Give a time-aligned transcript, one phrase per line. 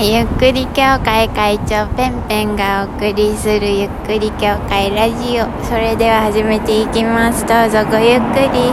[0.00, 5.64] ゆっくり協会会長ペンペンがお送りするゆっくり協会ラジオ。
[5.64, 7.44] それでは始めていきます。
[7.44, 8.70] どうぞごゆっくり。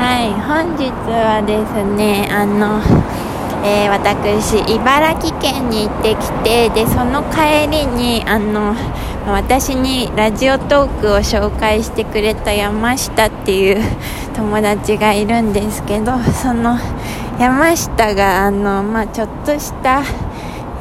[0.00, 2.80] はい本日はですねあの
[3.64, 8.74] えー、私茨城県に行ってきてでその帰りにあの
[9.26, 13.84] 私にラジオトークを紹介してくれた山下っていう
[14.34, 16.78] 友達がいるんですけどその
[17.38, 20.02] 山下があの、まあ、ちょっとした、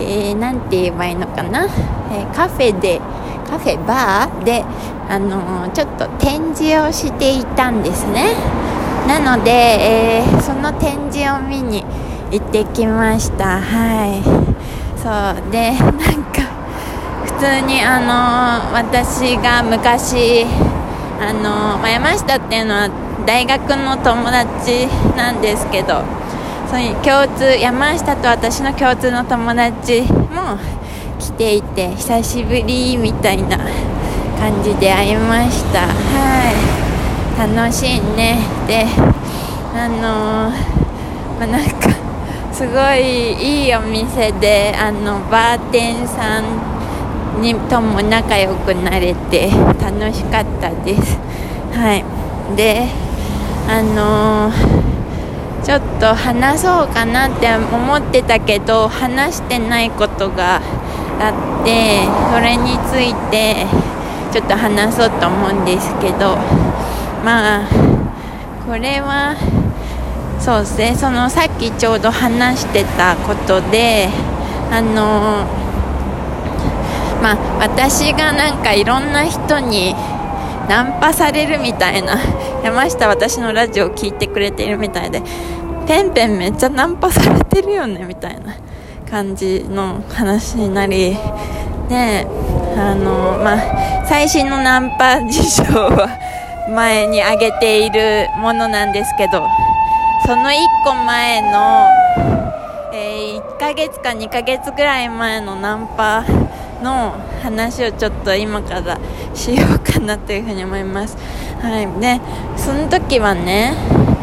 [0.04, 1.66] えー、て言えばいいのかな、
[2.12, 3.00] えー、カフェで
[3.50, 4.64] カフェバーで、
[5.09, 8.34] あのちょっと展示をしていたんですね。
[9.08, 11.84] なので、えー、その展示を見に
[12.32, 13.59] 行ってきました。
[13.59, 14.23] はい。
[14.98, 16.44] そうでなんか
[17.26, 20.45] 普通にあの私が昔
[21.20, 22.90] あの、ま、山下っていうのは
[23.26, 24.88] 大学の友達
[25.18, 26.20] なんですけど。
[26.71, 30.57] そういう共通山下と私の共通の友達も
[31.20, 33.58] 来ていて久しぶりみたいな
[34.39, 35.81] 感じで会いました。
[35.81, 37.52] はい。
[37.55, 38.39] 楽しいね。
[38.67, 38.86] で
[39.75, 40.50] あの
[41.38, 41.89] まあ、なんか
[42.53, 51.17] すごいいいお店であのバーテンさんにとも仲良くなれて楽しかったです。
[51.73, 52.06] はい。
[52.56, 52.88] で
[53.67, 54.91] あのー、
[55.64, 60.59] ちょっと話そうかなって思ってたけど話してないことが
[61.20, 62.02] あって
[62.34, 63.68] それについて
[64.31, 66.36] ちょっと話そうと思うんですけど
[67.23, 67.68] まあ
[68.66, 69.36] これは
[70.40, 74.09] そうですねそのさっきちょうど話してたことで
[74.72, 75.46] あの
[77.22, 79.94] まあ私がなんかいろんな人に
[80.72, 82.17] ナンパされるみたいな。
[82.64, 85.22] 山下私のラジオを聞いてくれているみたいで
[85.86, 88.55] ペンペンめっちゃナンパされてるよねみたいな
[89.09, 91.17] 感じの話になり
[91.89, 92.25] で
[92.78, 96.08] あのまあ最新のナンパ事情は
[96.69, 99.46] 前に挙げているものなんですけど
[100.25, 100.53] その1
[100.85, 101.88] 個前の、
[102.94, 106.23] えー、1ヶ月か2ヶ月ぐらい前のナンパ
[106.81, 109.00] の話をちょっと今から
[109.34, 111.18] しようかなというふうに思います。
[111.62, 111.88] はい。
[112.00, 112.19] で、
[112.58, 113.74] その時はね、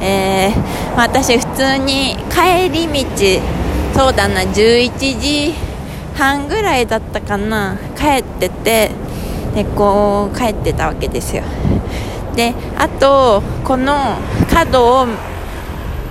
[0.00, 5.54] えー、私普通に帰り道、そうだな、11時
[6.16, 8.90] 半ぐらいだったかな、帰ってて、
[9.54, 11.42] で、こう、帰ってたわけですよ。
[12.34, 14.16] で、あと、この
[14.52, 15.06] 角を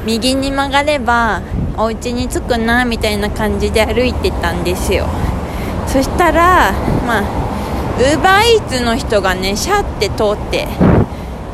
[0.07, 1.41] 右に曲がれば
[1.77, 5.05] お家に着くなみたいな感じで歩いてたんですよ
[5.87, 6.73] そしたら
[7.07, 7.21] まあ
[7.99, 10.67] ウーバーイーツの人がねシャッて通って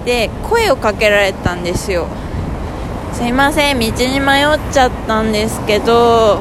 [0.06, 2.08] で声をかけられたんですよ。
[3.14, 6.40] すいません道に迷っちゃったんですけど、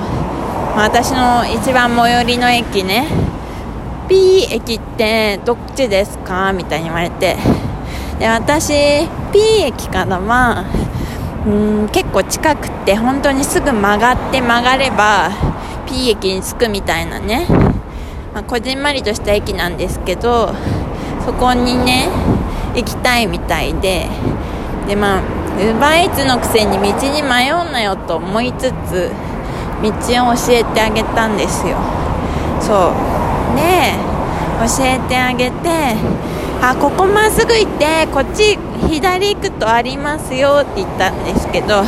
[0.75, 3.07] まあ、私の一番最寄りの駅ね
[4.09, 6.53] P 駅ってどっちですか？
[6.53, 7.37] みたいに言われて
[8.19, 10.65] で私 P 駅からは
[11.47, 15.31] うん結構近くて本当にすぐ曲がって曲がれば
[15.87, 17.47] P 駅に着くみたいなね、
[18.35, 20.55] まあ、こじんまりとした駅なんですけど
[21.25, 22.09] そこにね
[22.75, 24.09] 行きたいみたいで。
[24.89, 25.23] でまあ
[25.61, 26.83] ウバイツのくせに道
[27.13, 29.11] に迷うなよと思いつつ
[29.83, 31.77] 道を教えてあげたんですよ。
[32.61, 33.13] そう。
[33.57, 33.93] で
[34.59, 35.95] 教えてあげて
[36.61, 41.83] あここまっすぐ行ってこっち左行くとありますよって言ったんですけど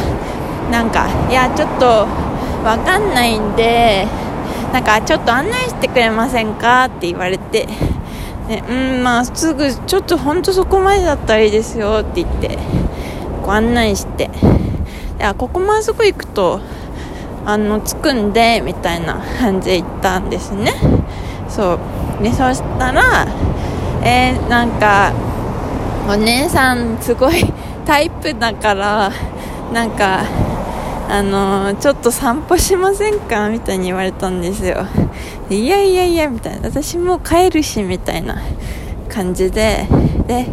[0.71, 4.07] なんかいやちょっとわかんないんで
[4.75, 7.69] なんかちょっと案内してくれませんかって言われて
[8.49, 12.59] でうんまあすぐちょっとほんとそこまでだったらいいですよって言って
[13.45, 14.31] ご案内して
[15.21, 16.61] あここまっすぐ行くと
[17.47, 20.73] あの着くんでみたいな感じで言ったんですね。
[21.49, 22.23] そう。
[22.23, 23.29] でそしたら
[24.03, 25.13] えー、なんか
[26.09, 27.45] お姉さんすごい
[27.87, 29.13] タイプだから
[29.73, 30.25] なんか
[31.09, 33.49] あの、ちょっと散歩しませんか？
[33.49, 34.87] みたいに言われたんですよ。
[35.51, 36.69] いやいやいやみたいな。
[36.69, 38.43] 私もう帰るしみたいな
[39.09, 39.87] 感じで。
[40.27, 40.47] で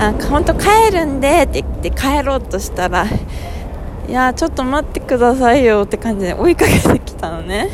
[0.00, 3.06] あ本当帰るんでって言って帰ろうとしたら
[4.08, 7.68] いやちょっと待ってくださいよって感じで追いかけてきたのね。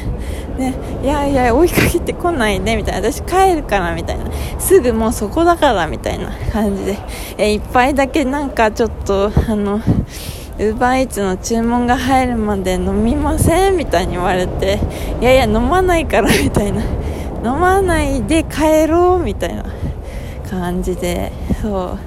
[0.58, 3.10] ね、いやいや追いかけてこないでみたいな。
[3.10, 4.30] 私帰るからみたいな。
[4.58, 6.98] すぐもうそこだからみたいな感じで。
[7.38, 9.80] え一杯だけなんかちょっとあの
[10.58, 14.80] ウーバーイーツの注文が入るまで飲みませんみたいに言われて
[15.20, 16.82] いやいや飲まないからみたいな。
[17.44, 19.64] 飲まないで帰ろうみたいな
[20.50, 21.30] 感じで。
[21.62, 21.98] そう。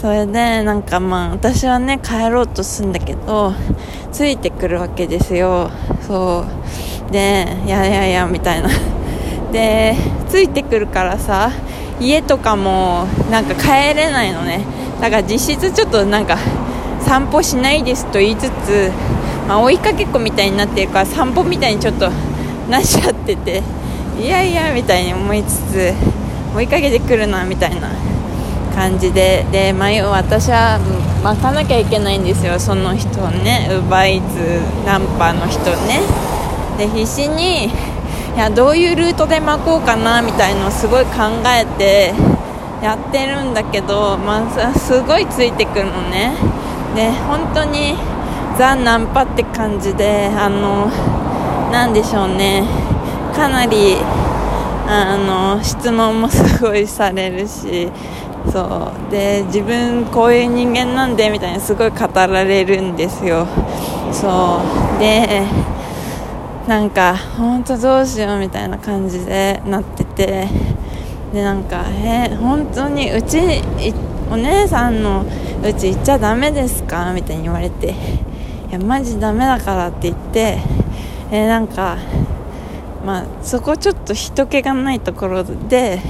[0.00, 3.52] それでなんかまあ私はね帰ろうとするんだけど
[4.12, 5.70] ついてくるわけですよ。
[6.06, 6.46] そ
[7.08, 7.12] う。
[7.12, 8.70] でいやいやいやみたいな。
[9.52, 9.94] で
[10.28, 11.50] ついてくるからさ
[12.00, 14.64] 家とかもなんか帰れないのね。
[15.00, 16.38] だから実質ちょっとなんか
[17.08, 18.92] 散歩しないですと言いつつ、
[19.48, 22.10] まあ、追いかけっこみたいになってるから散歩みたいにちょっと
[22.68, 23.62] なっちゃってて
[24.20, 25.94] いやいやみたいに思いつつ
[26.54, 27.88] 追いかけてくるなみたいな
[28.74, 30.78] 感じでで、まあ、私は
[31.24, 36.00] 待たなきゃいけないんですよその人をね奪いつナンパの人ね。
[36.76, 37.70] で必死にい
[38.36, 41.10] やどういうルートで巻こうかなみたいのをすごい考
[41.46, 42.12] えて
[42.82, 46.36] やってるんだけど、まあ、すごいついてくるのね。
[46.94, 47.94] で本当に
[48.58, 50.86] ザ・ナンパって感じであの
[51.70, 52.64] なんでしょうね。
[53.34, 53.96] かなり
[54.88, 57.88] あの質問もすごいされるし
[58.50, 59.10] そう。
[59.10, 63.46] で自分こういう人間なんでみたいにすごい語られるんですよ。
[64.12, 64.60] そ
[64.96, 64.98] う。
[64.98, 65.42] で
[66.66, 70.48] なんか本当どうしようみたいな感じでなってて。
[71.32, 73.38] でなんかえー、本当にうち
[74.30, 75.26] お姉さんの
[75.64, 77.12] うち行っちゃダメですか？
[77.12, 80.58] みたいに言われていやマジダメだからって言って
[81.30, 81.98] えー、なんか
[83.04, 86.00] まあそこちょっと人気がないところで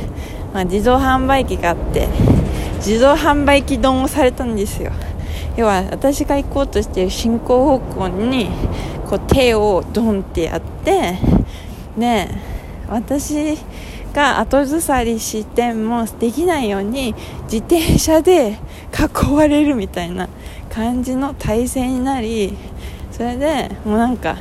[0.52, 2.08] まあ、自動販売機があって
[2.76, 4.92] 自動販売機丼をされたんですよ。
[5.56, 8.48] 要は私が行こうとしている進行方向に
[9.06, 11.18] こう手をドンってやって
[11.98, 12.28] で
[12.88, 13.58] 私
[14.18, 18.58] が後ずさりしてもできないように自転車で
[18.92, 20.28] 囲われるみたいな
[20.68, 22.56] 感じの体勢になり
[23.12, 24.36] それでもうなんか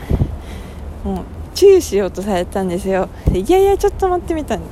[1.04, 3.08] もうチューしようとされたんですよ。
[3.32, 4.66] いやいやちょっと待ってみたいな。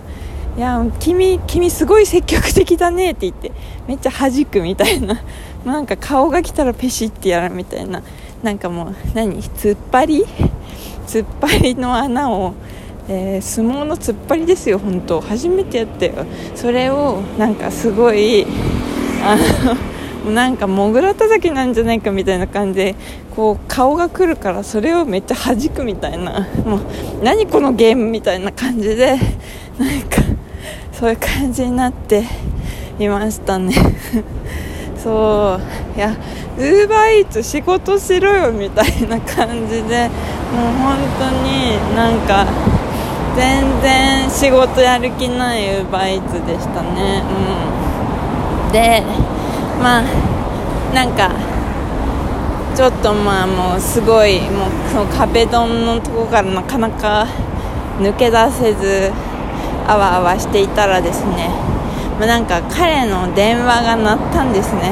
[0.57, 3.51] いや君君すごい積極的だねって言って
[3.87, 5.21] めっちゃ弾くみたいな。
[5.65, 8.01] なんか顔が来たらペシってやるみたいな。
[8.41, 9.39] なんかもう何？
[9.41, 10.25] 突っ張り？
[11.07, 12.53] 突っ張りの穴を、
[13.07, 15.21] えー、相撲の突っ張りですよ本当。
[15.21, 16.25] 初めてやったよ。
[16.55, 18.45] それをなんかすごい
[19.23, 19.37] あ
[20.25, 22.95] のなんかモグラたたきなんじゃないかみたいな感じで
[23.35, 26.47] こう顔が来るからそれをめっちゃ弾くみたいな。
[26.65, 26.81] もう
[27.23, 29.17] 何このゲームみたいな感じで
[29.77, 30.21] なんか
[30.91, 32.23] そういう感じになって
[32.97, 33.75] いましたね。
[34.97, 35.59] そ
[35.95, 35.97] う。
[35.97, 36.15] いや
[36.57, 40.09] ウーバーイーツ仕事しろよみたいな感じで
[40.53, 42.47] もう本当になんか
[43.35, 47.21] 全然仕事やる気ないウーバーイーツでしたね。
[48.67, 48.71] うん。
[48.71, 49.03] で
[49.81, 50.03] まあ
[50.93, 51.31] なんか
[52.75, 57.27] ちょっとまあもうすごいもうその壁ドンのとこからなかなか
[57.99, 59.11] 抜け出せず
[59.87, 61.49] あわあわしていたらですね、
[62.19, 64.91] まあ、なんか彼の電話が鳴ったんですね。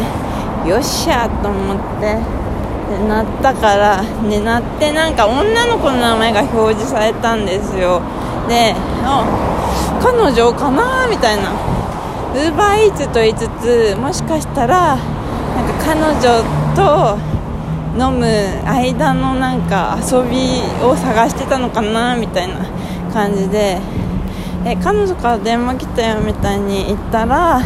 [0.68, 2.44] よっしゃと思って。
[2.90, 8.02] で鳴ったからね鳴ってなんか女の子の名前が表示されたんですよ。
[8.48, 9.26] であ
[10.02, 11.52] 彼女かなみたいな。
[12.34, 15.04] ウーバーイーツと言いつつもしかしたらなんか
[15.86, 16.44] 彼女
[16.76, 17.18] と
[17.96, 18.26] 飲む
[18.66, 22.66] 間のなんか遊びを探してたのかなみたいな
[23.14, 23.80] 感じで。
[24.66, 27.62] え彼女から電話来たよみたいに言ったら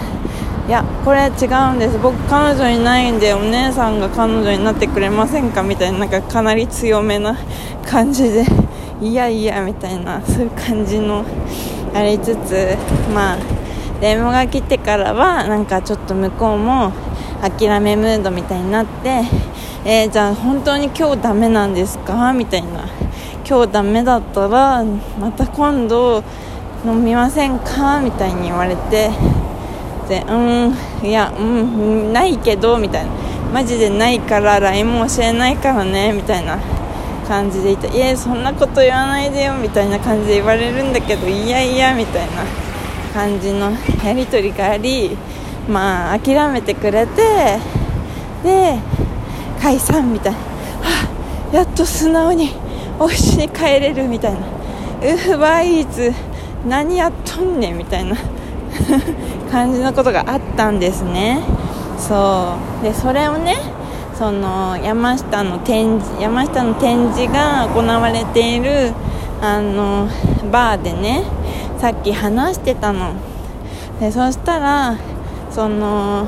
[0.67, 1.99] いやこれ違うんです。
[1.99, 7.37] 僕彼女いないんでお姉さんが彼女になってくれませんかみたいななんかかなり強めな
[7.85, 8.66] 感じで。
[9.01, 11.23] いやいやみたいなそういう感じの
[11.93, 12.75] ありつつ
[13.13, 13.37] まあ
[14.01, 16.91] 電話が来てからはなんかちょっと向こうも
[17.41, 19.21] 諦めムードみたいになって
[19.85, 22.33] えー、じゃあ本当に今日ダメなんですか？
[22.33, 22.89] みたいな。
[23.47, 26.21] 今日ダメだったらまた今度
[26.85, 28.01] 飲みませんか？
[28.01, 29.09] みたいに言われて。
[30.09, 30.73] でうん
[31.07, 33.11] いやうんないけどみたいな。
[33.53, 36.57] マジでないから LINE も教えないからねみたいな。
[37.27, 42.43] 感じでいていやそんなこと言わないでよみたいな感じで言われるんだけどいやいやみたいな
[43.13, 43.71] 感じの
[44.03, 45.17] やり取りがあり
[45.67, 47.59] まあ諦めてくれて
[48.43, 48.79] で
[49.59, 52.51] 解散みたいな、あ、やっと素直に
[52.99, 54.39] お家に帰れるみたいな。
[54.39, 56.13] ウーバーイーツ
[56.65, 58.15] 何やっとんねんみたいな。
[59.51, 61.39] 感じのことがあったんですね。
[61.97, 62.83] そう。
[62.83, 63.57] でそれをね
[64.17, 68.91] その山下の展示山下の展示が行われている
[69.41, 70.07] あの
[70.51, 71.23] バーでね
[71.77, 73.13] さっき話してたの。
[73.99, 74.97] でそしたら
[75.51, 76.27] その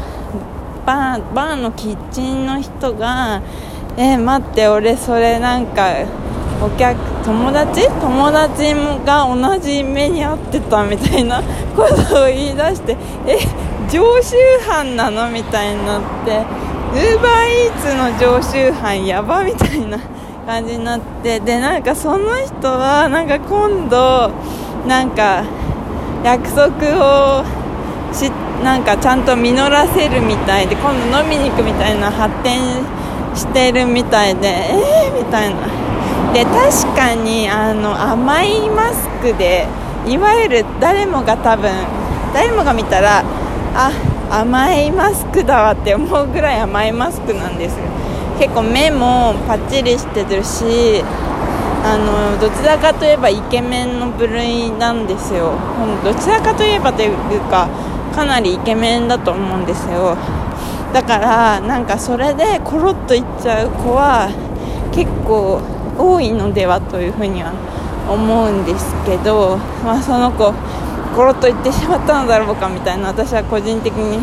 [0.85, 3.41] バーバーのキッチンの人が
[3.97, 5.87] 「え待って俺それなんか
[6.63, 7.87] お客友達？
[7.89, 11.41] 友達が同じ目に遭ってたみたいな
[11.75, 13.37] ことを言い出してえ
[13.91, 14.35] 常習
[14.67, 15.29] 犯なの？
[15.29, 16.68] みたいになって。
[16.89, 19.99] ウーバーイーツの常習犯やばみたいな
[20.45, 24.31] 感じになってでなんかその人はなんか今度
[24.87, 25.45] なんか
[26.23, 27.43] 約束を
[28.11, 28.31] し
[28.63, 32.59] なんかちゃんと実らせるみたいで今度飲みに行くみたいな発展
[33.35, 35.89] してるみたいでえー、みたいな。
[36.33, 39.67] で確かにあの甘いマスクで
[40.05, 41.71] いわゆる誰もが多分
[42.33, 43.23] 誰もが見たら
[43.73, 43.91] あ
[44.29, 47.77] 甘いマスクだわって思うぐらい甘いマスクなんです
[48.39, 51.03] 結構目もパッチリしてるし
[51.83, 55.53] あのどちらかといえばイケメンの部類なんですよ。
[56.03, 57.15] どちらかといえばという
[57.49, 57.69] か
[58.13, 60.17] かなりイケメンだと思うんですよ。
[60.93, 64.29] だからなんかそれでコロッといっちゃう子は
[64.91, 65.61] 結構
[65.97, 67.53] 多いのではというふうには
[68.09, 70.53] 思うんですけど、まあ、その子
[71.15, 74.19] コロッといってしまったのだろうかみたいな私は個人的に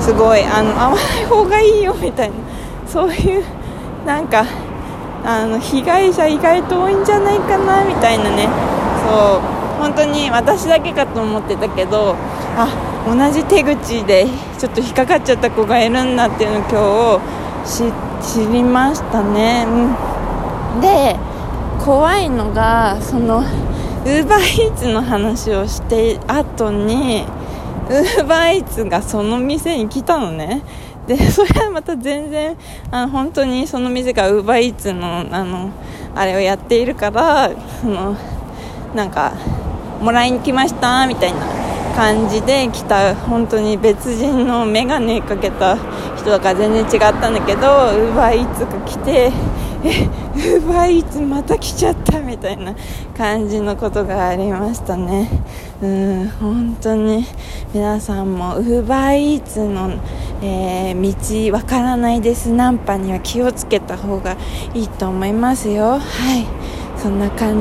[0.00, 2.34] すごいあの会わない方がいいよみたいな
[2.86, 3.44] そういう
[4.06, 4.44] なんか
[5.24, 8.48] あの被害者意外と多いんじゃないかなみたいなね。
[9.04, 12.16] そう本当に私だけかと思ってたけど
[12.56, 12.68] あ
[13.06, 14.26] 同じ手口で
[14.58, 17.22] ちょっと引っかかっちゃった子がいるんだっていうのを今
[17.64, 19.64] 日知りましたね、
[20.74, 21.16] うん、で
[21.78, 23.44] 怖いのがその
[24.08, 27.26] ウーバーイーツの話をして後に
[27.90, 30.62] ウーバーイーツがその店に来たのね。
[31.06, 32.56] でそれはまた全然
[32.90, 35.70] あの本当にその店がウーバーイーツのあの
[36.14, 37.50] あれをやっているから
[37.82, 38.16] その
[38.94, 39.34] なんか
[40.00, 41.40] もらいに来ましたみたいな
[41.94, 45.76] 感じで来た本当に別人の眼鏡かけた
[46.16, 49.30] 人だから全然違ったんだけどウーバーイーツが来て
[49.84, 50.04] え
[50.56, 52.74] ウーバーイーツまた来ちゃったみたいな
[53.16, 55.28] 感じのことがありましたね。
[55.80, 57.24] うん本当に
[57.72, 59.92] 皆さんもウーバーイーツの、
[60.42, 62.50] えー、道わからないです。
[62.50, 64.36] ナンパには気をつけた方が
[64.74, 65.98] いいと思いますよ。
[65.98, 66.46] はい。
[67.00, 67.56] そんな感じ。